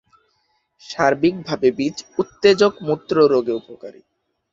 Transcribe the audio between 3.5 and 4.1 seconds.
উপকারী।